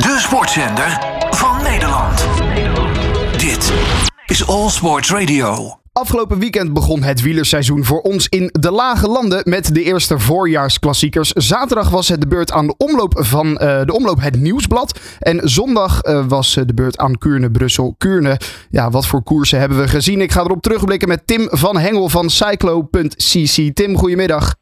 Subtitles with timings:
[0.00, 0.98] De sportzender
[1.30, 2.26] van Nederland.
[3.36, 3.72] Dit
[4.26, 5.78] is All Sports Radio.
[5.92, 11.32] Afgelopen weekend begon het wielerseizoen voor ons in de lage landen met de eerste voorjaarsklassiekers.
[11.32, 15.00] Zaterdag was het de beurt aan de omloop van eh, de omloop het Nieuwsblad.
[15.18, 18.40] En zondag eh, was de beurt aan Kuurne, Brussel, Kuurne.
[18.70, 20.20] Ja, wat voor koersen hebben we gezien?
[20.20, 23.74] Ik ga erop terugblikken met Tim van Hengel van Cyclo.cc.
[23.74, 24.59] Tim, goedemiddag.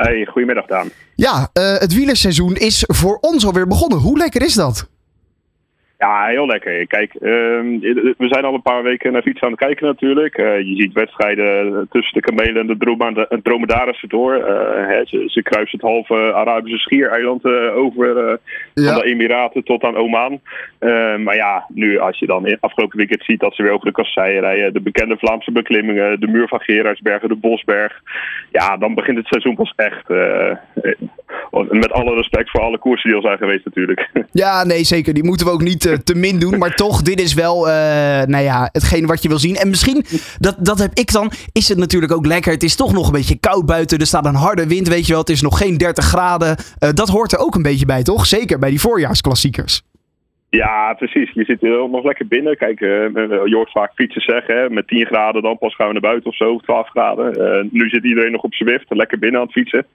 [0.00, 0.90] Hey, goedemiddag Daan.
[1.14, 3.98] Ja, het wielerseizoen is voor ons alweer begonnen.
[3.98, 4.88] Hoe lekker is dat?
[6.00, 6.86] Ja, heel lekker.
[6.86, 7.78] Kijk, ehm,
[8.18, 10.38] we zijn al een paar weken naar fietsen aan het kijken natuurlijk.
[10.38, 14.36] Uh, je ziet wedstrijden tussen de kamelen en de dromedarissen door.
[14.36, 14.46] Uh,
[15.04, 18.38] ze, ze, kruisen het halve Arabische schiereiland uh, over
[18.74, 20.40] van de Emiraten tot aan Oman.
[21.24, 23.92] maar ja, nu als je dan in afgelopen weekend ziet dat ze weer over de
[23.92, 28.02] kasseien rijden, de bekende Vlaamse beklimmingen, de muur van Gerardsbergen, de Bosberg.
[28.50, 30.06] Ja, dan begint het seizoen pas echt.
[31.50, 34.08] Met alle respect voor alle koersen die al zijn geweest natuurlijk.
[34.32, 35.14] Ja, nee zeker.
[35.14, 36.58] Die moeten we ook niet te min doen.
[36.58, 37.72] Maar toch, dit is wel uh,
[38.22, 39.56] nou ja, hetgeen wat je wil zien.
[39.56, 40.04] En misschien,
[40.38, 42.52] dat, dat heb ik dan, is het natuurlijk ook lekker.
[42.52, 43.98] Het is toch nog een beetje koud buiten.
[43.98, 45.20] Er staat een harde wind, weet je wel.
[45.20, 46.56] Het is nog geen 30 graden.
[46.78, 48.26] Uh, dat hoort er ook een beetje bij, toch?
[48.26, 49.82] Zeker bij die voorjaarsklassiekers.
[50.50, 51.30] Ja, precies.
[51.32, 52.56] Je zit heel nog lekker binnen.
[52.56, 52.90] Kijk, uh,
[53.44, 56.30] je hoort vaak fietsen zeggen, hè, met 10 graden dan pas gaan we naar buiten
[56.30, 57.40] of zo, 12 graden.
[57.40, 59.86] Uh, nu zit iedereen nog op Zwift, lekker binnen aan het fietsen.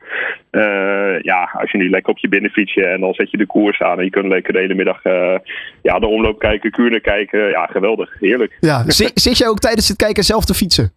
[0.51, 3.81] Uh, ja, als je nu lekker op je binnenfietsje en dan zet je de koers
[3.81, 5.03] aan en je kunt lekker de hele middag
[5.81, 7.49] ja, de omloop kijken, kuren kijken.
[7.49, 8.19] Ja, geweldig.
[8.19, 8.57] Heerlijk.
[8.59, 8.83] Ja,
[9.13, 10.94] zit je ook tijdens het kijken zelf te fietsen?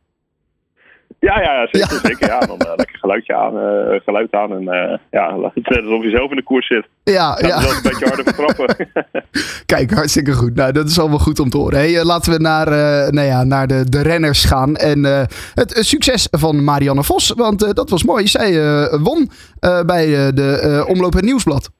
[1.20, 1.92] Ja, ja, zeker.
[1.92, 2.08] Ja.
[2.08, 2.38] zeker ja.
[2.38, 4.52] Dan uh, lekker geluidje aan, uh, geluid aan.
[4.52, 6.86] En uh, ja, het net alsof je zelf in de koers zit.
[7.04, 7.56] Ja, ja.
[7.56, 8.86] een beetje harder vertrappen.
[9.74, 10.54] Kijk, hartstikke goed.
[10.54, 11.78] Nou, dat is allemaal goed om te horen.
[11.78, 12.68] Hey, laten we naar,
[13.12, 14.76] nou ja, naar de, de renners gaan.
[14.76, 15.04] En
[15.54, 17.32] het succes van Marianne Vos.
[17.36, 18.26] Want dat was mooi.
[18.26, 18.52] Zij
[19.00, 19.30] won
[19.86, 21.70] bij de Omloop het Nieuwsblad.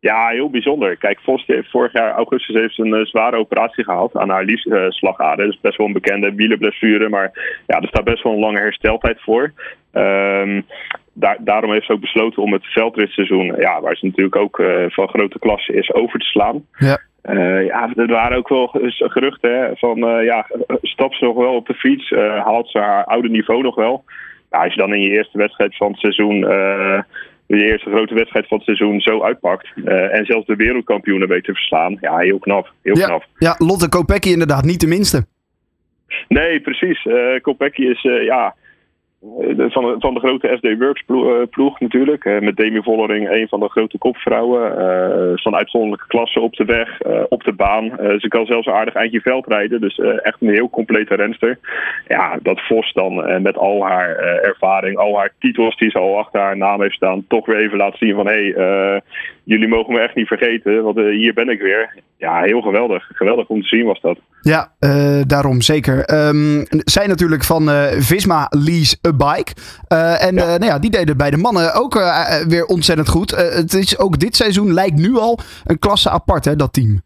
[0.00, 0.96] Ja, heel bijzonder.
[0.96, 5.44] Kijk, Vos heeft vorig jaar augustus heeft een uh, zware operatie gehad aan haar liefslagader.
[5.44, 7.30] Uh, dus best wel een bekende wielenblessure, maar
[7.66, 9.52] ja, er staat best wel een lange hersteltijd voor.
[9.92, 10.66] Um,
[11.12, 14.84] daar, daarom heeft ze ook besloten om het veldritseizoen, ja, waar ze natuurlijk ook uh,
[14.88, 16.66] van grote klasse is, over te slaan.
[16.78, 17.00] Ja.
[17.24, 18.66] Uh, ja, er waren ook wel
[18.98, 20.46] geruchten hè, van, uh, ja,
[20.82, 22.10] stapt ze nog wel op de fiets?
[22.44, 24.04] haalt ze haar oude niveau nog wel?
[24.50, 26.46] Ja, als je dan in je eerste wedstrijd van het seizoen
[27.56, 29.68] de eerste grote wedstrijd van het seizoen zo uitpakt.
[29.76, 31.96] Uh, en zelfs de wereldkampioenen weet te verslaan.
[32.00, 32.72] Ja, heel knap.
[32.82, 33.24] Heel ja, knap.
[33.38, 35.26] Ja, Lotte Kopecky inderdaad, niet de minste.
[36.28, 37.04] Nee, precies.
[37.04, 38.52] Uh, Kopecky is, uh, ja, eh,
[39.20, 42.40] van, de, van de grote SD Works ploeg, ploeg natuurlijk.
[42.40, 44.78] met Demi Vollering, een van de grote kopvrouwen.
[44.78, 47.84] Uh, van uitzonderlijke klasse op de weg, op de baan.
[48.18, 49.80] ze kan zelfs een aardig eindje veld rijden.
[49.80, 51.58] Dus echt een heel complete renster.
[52.08, 56.40] Ja, dat Vos dan met al haar ervaring, al haar titels die ze al achter
[56.40, 59.02] haar naam heeft staan, toch weer even laten zien van hé, hey,
[59.44, 61.94] jullie mogen me echt niet vergeten, want hier ben ik weer.
[62.18, 63.10] Ja, heel geweldig.
[63.12, 64.18] Geweldig om te zien was dat.
[64.48, 64.72] Ja,
[65.26, 66.26] daarom zeker.
[66.28, 69.52] Um, zij natuurlijk van Visma Lease a Bike.
[69.92, 70.44] Uh, en ja.
[70.44, 71.94] Nou ja, die deden bij de mannen ook
[72.48, 73.30] weer ontzettend goed.
[73.30, 77.00] het is ook dit seizoen lijkt nu al een klasse apart, hè, dat team.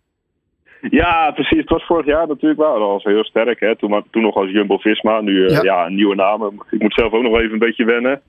[0.91, 1.59] Ja, precies.
[1.59, 2.79] Het was vorig jaar natuurlijk wel.
[2.79, 3.61] Dat was heel sterk.
[3.61, 3.77] Hè.
[3.77, 5.21] Toen, toen nog als Jumbo-Visma.
[5.21, 5.63] Nu ja.
[5.63, 5.87] ja.
[5.87, 6.63] een nieuwe naam.
[6.71, 8.21] Ik moet zelf ook nog even een beetje wennen.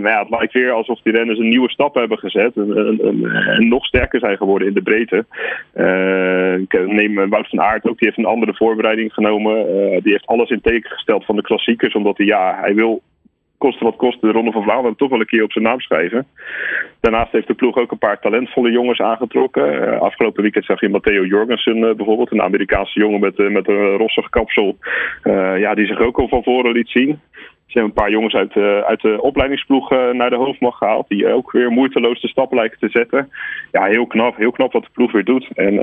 [0.00, 2.56] Maar ja, het lijkt weer alsof die renners een nieuwe stap hebben gezet.
[2.56, 5.24] En, nog sterker zijn geworden in de breedte.
[5.74, 7.98] Uh, neem Wout van Aert ook.
[7.98, 9.56] Die heeft een andere voorbereiding genomen.
[9.56, 11.94] Uh, die heeft alles in teken gesteld van de klassiekers.
[11.94, 13.02] Omdat hij, ja, hij wil
[13.58, 16.26] koste wat kost de Ronde van Vlaanderen toch wel een keer op zijn naam schrijven.
[17.00, 20.00] Daarnaast heeft de ploeg ook een paar talentvolle jongens aangetrokken.
[20.00, 24.76] Afgelopen weekend zag je Matteo Jorgensen bijvoorbeeld, een Amerikaanse jongen met, met een rossig kapsel.
[25.56, 27.20] ja, die zich ook al van voren liet zien.
[27.70, 31.08] Ze hebben een paar jongens uit, uit de opleidingsploeg naar de hoofdmacht gehaald.
[31.08, 33.30] Die ook weer moeiteloos de stappen lijken te zetten.
[33.70, 34.36] Ja, heel knap.
[34.36, 35.48] Heel knap wat de ploeg weer doet.
[35.54, 35.74] En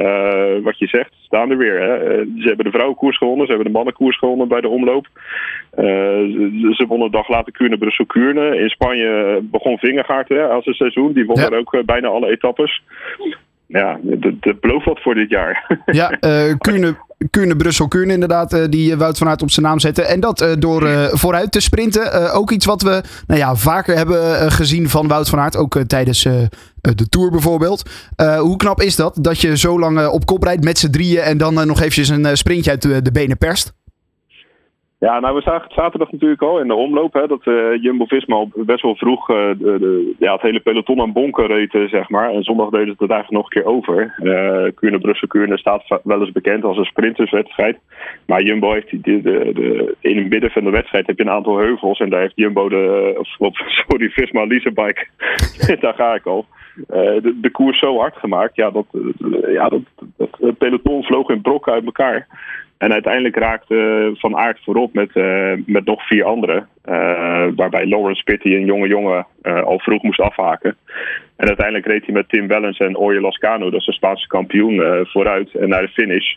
[0.63, 1.81] wat je zegt, staan er weer.
[1.81, 1.97] Hè.
[2.37, 3.45] ze hebben de vrouwenkoers gewonnen.
[3.45, 5.07] Ze hebben de mannenkoers gewonnen bij de omloop.
[5.75, 8.59] ze, ze wonnen een dag later Kuurne, Brussel, Kuurne.
[8.59, 11.13] In Spanje begon Vingegaard hè, als het seizoen.
[11.13, 11.49] Die won ja.
[11.49, 12.81] er ook bijna alle etappes
[13.67, 13.99] ja,
[14.39, 15.81] het belooft wat voor dit jaar.
[15.85, 16.53] Ja, uh,
[17.29, 20.07] Kuurne, Brussel, Kuurne inderdaad, uh, die Wout van Aert op zijn naam zetten.
[20.07, 22.33] En dat door vooruit te sprinten.
[22.33, 25.55] ook iets wat we nou ja, vaker hebben gezien van Wout van Aert.
[25.55, 26.23] Ook tijdens
[26.81, 27.89] de Tour bijvoorbeeld.
[28.39, 31.21] hoe knap is dat, dat je zo lang op kop rijdt met z'n drieën...
[31.21, 33.76] en dan nog eventjes een sprintje uit de, de benen perst?
[34.99, 38.45] Ja, nou we zagen het zaterdag natuurlijk al in de omloop hè, dat uh, Jumbo-Visma
[38.55, 42.29] best wel vroeg uh, de, ja, het hele peloton aan bonken reed, uh, zeg maar.
[42.29, 44.15] En zondag deden ze het eigenlijk nog een keer over.
[44.19, 47.77] Uh, Kuurne, Brussel, Kuurne staat wel eens bekend als een sprinterswedstrijd.
[48.25, 51.57] Maar Jumbo heeft de, de, in het midden van de wedstrijd heb je een aantal
[51.57, 51.99] heuvels.
[51.99, 53.57] En daar heeft Jumbo de, of,
[53.87, 55.07] sorry, Visma Leasebike,
[55.81, 56.45] daar ga ik al.
[56.87, 58.55] de, de, koers zo hard gemaakt.
[58.55, 58.85] Ja, dat,
[59.47, 59.81] ja, dat,
[60.17, 62.27] dat peloton vloog in brokken uit elkaar.
[62.77, 65.13] En uiteindelijk raakte Van Aert voorop met,
[65.65, 66.67] met nog vier anderen.
[67.55, 70.77] waarbij Lawrence Pitty, een jonge jongen, al vroeg moest afhaken.
[71.37, 75.05] En uiteindelijk reed hij met Tim Wellens en Oye Lascano, dat is de Spaanse kampioen,
[75.07, 76.35] vooruit en naar de finish.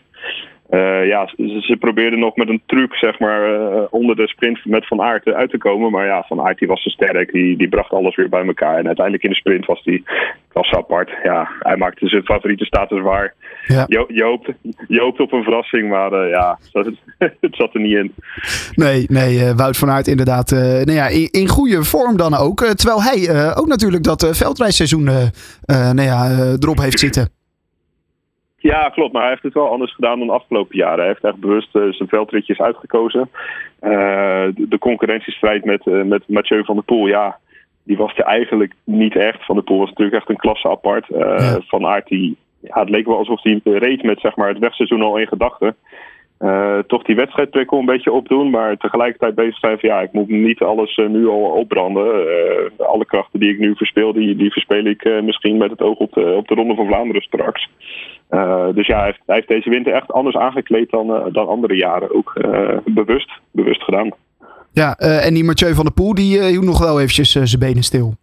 [0.71, 4.65] Uh, ja, ze, ze, probeerden nog met een truc, zeg maar, uh, onder de sprint
[4.65, 5.91] met Van Aert uit te komen.
[5.91, 8.77] Maar ja, Van Aert die was te sterk, die, die bracht alles weer bij elkaar.
[8.77, 10.03] En uiteindelijk in de sprint was die
[10.51, 11.09] was apart.
[11.23, 13.33] Ja, hij maakte zijn favoriete status waar.
[13.65, 13.85] Ja.
[13.87, 14.51] Je, je, hoopt,
[14.87, 18.13] je hoopt op een verrassing, maar uh, ja, het, het, zat er niet in.
[18.73, 22.65] Nee, nee Wout van Aert inderdaad nou ja, in, in, goede vorm dan ook.
[22.65, 25.03] terwijl hij ook natuurlijk dat veldrijseizoen
[25.65, 26.29] nou ja,
[26.59, 27.40] erop heeft zitten.
[28.61, 29.13] Ja, klopt.
[29.13, 30.97] Maar hij heeft het wel anders gedaan dan de afgelopen jaren.
[30.97, 33.29] Hij heeft echt bewust uh, zijn veldritjes uitgekozen.
[33.81, 33.91] Uh,
[34.55, 37.37] de, de, concurrentiestrijd met, uh, met Mathieu van der Poel, ja,
[37.83, 39.45] die was er eigenlijk niet echt.
[39.45, 41.05] Van der Poel was natuurlijk echt een klasse apart.
[41.07, 41.59] Ja.
[41.67, 45.01] Van Aert, die, ja, het leek wel alsof hij reed met zeg maar, het wegseizoen
[45.01, 45.75] al in gedachten.
[46.87, 50.61] Toch die wedstrijdprikkel een beetje opdoen, maar tegelijkertijd bezig zijn van ja, ik moet niet
[50.61, 52.05] alles nu al opbranden.
[52.77, 56.13] Alle krachten die ik nu verspeel, die, die verspeel ik misschien met het oog op
[56.13, 57.69] de, op de Ronde van Vlaanderen straks.
[58.73, 62.15] Dus ja, hij heeft, hij heeft, deze winter echt anders aangekleed dan, dan andere jaren.
[62.15, 62.33] Ook
[62.85, 64.11] bewust, bewust gedaan.
[64.73, 68.13] Ja, en die Mathieu van der Poel, die hield nog wel eventjes zijn benen stil.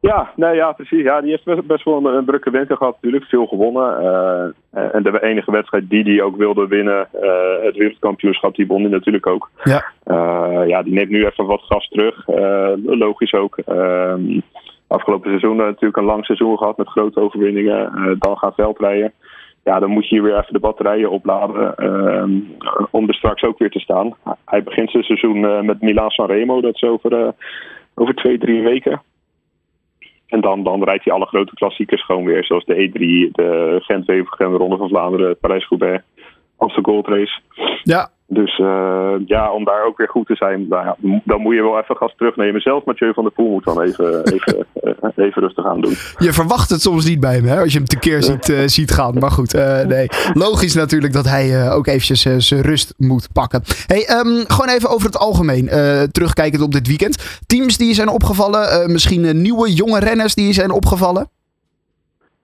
[0.00, 1.02] Ja, nee, ja, precies.
[1.02, 3.24] Ja, die heeft best, wel een, drukke winter gehad natuurlijk.
[3.24, 3.96] Veel gewonnen.
[4.70, 7.08] En de enige wedstrijd die hij ook wilde winnen,
[7.62, 9.50] het wereldkampioenschap, die won hij natuurlijk ook.
[9.64, 9.84] Ja.
[10.66, 12.26] Ja, die neemt nu even wat gas terug.
[12.84, 13.58] logisch ook.
[13.58, 14.40] Ehm,
[14.90, 18.16] afgelopen seizoen natuurlijk een lang seizoen gehad met grote overwinningen.
[18.18, 19.12] dan gaat veldrijden.
[19.64, 22.30] Ja, dan moet je hier weer even de batterijen opladen ehm,
[22.90, 24.14] om er straks ook weer te staan.
[24.44, 26.60] Hij begint zijn seizoen met Milan Sanremo.
[26.60, 27.34] Dat is over,
[27.94, 29.02] over twee, drie weken.
[30.30, 32.44] En dan, dan rijdt hij alle grote klassiekers gewoon weer.
[32.44, 36.04] Zoals de E3, de Gent-Wevelgem, de Ronde van Vlaanderen, Parijs-Roubaix,
[36.56, 37.40] Amsterdam Gold Race.
[37.82, 38.08] Ja.
[38.32, 40.94] Dus uh, ja, om daar ook weer goed te zijn, nou
[41.24, 42.60] dan moet je wel even gas terugnemen.
[42.60, 45.90] Zelfs Mathieu van der Poel moet dan even, even, uh, even rustig aan doen.
[46.18, 48.90] Je verwacht het soms niet bij hem, hè, als je hem tekeer ziet, uh, ziet
[48.90, 49.18] gaan.
[49.18, 49.52] Maar goed,
[49.88, 50.06] nee.
[50.32, 53.62] logisch natuurlijk dat hij ook eventjes zijn rust moet pakken.
[53.86, 55.68] Hey, um, gewoon even over het algemeen,
[56.12, 57.42] terugkijkend op dit weekend.
[57.46, 61.28] Teams die zijn opgevallen, misschien nieuwe jonge renners die zijn opgevallen?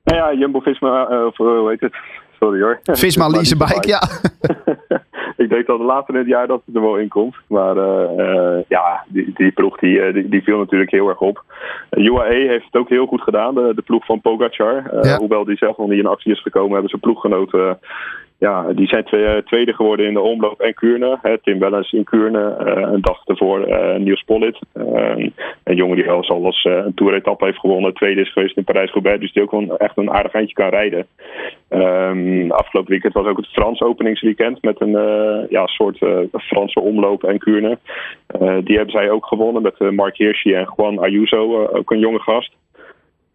[0.04, 1.94] Nou ja, Jumbo-Visma, of hoe heet het?
[2.40, 2.80] Sorry hoor.
[2.82, 4.02] Visma Lease Bike, ja.
[5.36, 7.36] ik denk dat later in het jaar dat het er wel in komt.
[7.46, 11.44] Maar uh, ja, die, die ploeg die, eh, die, die, viel natuurlijk heel erg op.
[11.90, 14.82] UAE heeft het ook heel goed gedaan, de, de ploeg van Pogacar.
[15.18, 17.78] Hoewel die zelf nog niet in actie is gekomen, hebben ze ploeggenoten
[18.38, 21.38] ja, die zijn twee, tweede geworden in de omloop en Kuurne.
[21.42, 24.58] Tim Wellens in Kuurne, uh, een dag ervoor uh, Niels Pollitt.
[24.74, 25.30] Uh,
[25.64, 27.94] een jongen die al eens een toeretappe heeft gewonnen.
[27.94, 31.06] Tweede is geweest in Parijs-Roubaix, dus die ook wel echt een aardig eindje kan rijden.
[31.70, 34.96] Um, afgelopen weekend was ook het Frans openingsweekend met een
[35.48, 35.98] ja, soort
[36.32, 37.78] Franse omloop en Kuurne.
[38.64, 42.54] die hebben zij ook gewonnen met Mark Hirschi en Juan Ayuso, ook een jonge gast.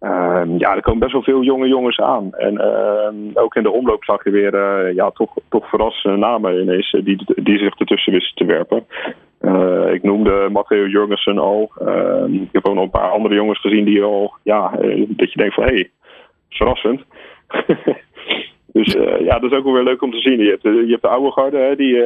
[0.02, 2.34] Uh, ja, er komen best wel veel jonge jongens aan.
[2.34, 6.62] En uh, ook in de omloop zag je weer uh, ja, toch, toch verrassende namen
[6.62, 8.86] ineens die, die zich ertussen wisten te werpen.
[9.42, 11.72] Uh, ik noemde Matteo Jurgensen al.
[11.80, 15.32] Ehm, ik heb ook nog een paar andere jongens gezien die al, ja, eh, dat
[15.32, 15.90] je denkt van hé, hey,
[16.50, 17.02] verrassend.
[18.74, 20.40] Dus ja, dat is ook wel weer leuk om te zien.
[20.40, 22.04] Je hebt, je hebt de oude garde hè, die,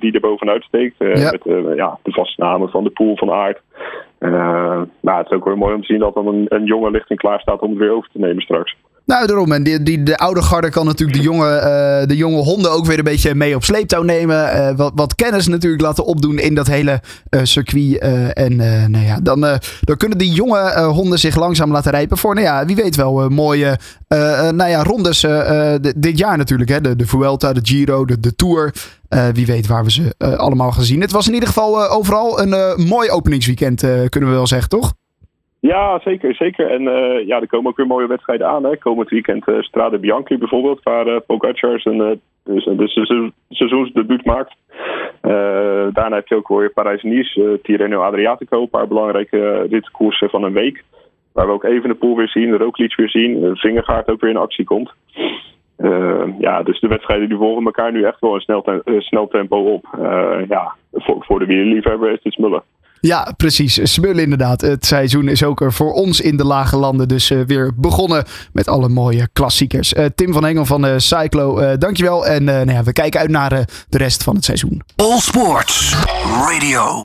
[0.00, 0.94] die er bovenuit steekt.
[0.98, 1.30] Ja.
[1.30, 3.60] Met ja, de vaste namen van de pool van Aard.
[5.00, 7.18] Maar het is ook weer mooi om te zien dat dan een, een jonge lichting
[7.18, 8.76] klaar staat om het weer over te nemen straks.
[9.06, 9.52] Nou, daarom.
[9.52, 12.86] En die, die, de oude garde kan natuurlijk de jonge, uh, de jonge honden ook
[12.86, 14.56] weer een beetje mee op sleeptouw nemen.
[14.56, 17.98] Uh, wat, wat kennis natuurlijk laten opdoen in dat hele uh, circuit.
[18.32, 18.56] en
[18.90, 19.40] nou ja, dan,
[19.80, 23.28] dan kunnen die jonge honden zich langzaam laten rijpen voor, nou ja, wie weet wel,
[23.28, 23.78] mooie
[24.08, 25.26] nou ja, rondes
[25.96, 26.70] dit jaar natuurlijk.
[26.70, 26.80] Hè?
[26.80, 28.74] De, de Vuelta, de Giro, de, de Tour.
[29.32, 31.00] wie weet waar we ze allemaal gaan zien.
[31.00, 34.92] Het was in ieder geval overal een mooi openingsweekend, kunnen we wel zeggen, toch?
[35.62, 36.34] Ja, zeker.
[36.34, 36.70] zeker.
[36.70, 38.64] En uh, ja, er komen ook weer mooie wedstrijden aan.
[38.64, 38.76] Hè.
[38.76, 43.00] Komend weekend uh, Strade Bianchi bijvoorbeeld, waar uh, Pogacar zijn dus, dus
[43.48, 44.54] seizoensdebuut maakt.
[45.94, 50.84] daarna heb je ook weer Parijs-Nice, Tirreno Adriatico, een paar belangrijke ritkoersen van een week.
[51.32, 54.30] Waar we ook even de pool weer zien, de Roglic weer zien, Vingegaard ook weer
[54.30, 54.92] in actie komt.
[56.38, 59.86] ja, dus de wedstrijden die volgen elkaar nu echt wel een snel, tempo op.
[60.48, 62.62] ja, voor, voor de wielerliefhebber is dit smullen.
[63.02, 63.80] Ja, precies.
[63.82, 64.60] Smullen inderdaad.
[64.60, 68.68] Het seizoen is ook voor ons in de lage landen dus uh, weer begonnen met
[68.68, 69.92] alle mooie klassiekers.
[69.92, 72.26] Uh, Tim van Engel van uh, Cyclo, dankjewel.
[72.26, 74.82] En nou ja, we kijken uit naar de rest van het seizoen.
[74.96, 77.00] All Sports Radio.